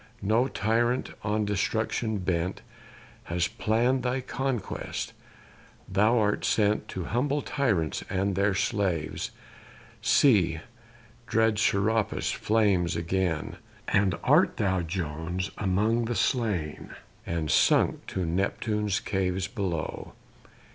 [0.23, 2.61] No tyrant, on destruction bent,
[3.25, 5.13] Has plann'd thy conquest
[5.87, 9.29] thou art sent To humble tyrants and their slaves.
[10.01, 10.59] See!
[11.27, 16.95] dread Serapis flames again And art thou, Jones, among the slain,
[17.27, 20.13] And sunk to Neptune's caves below?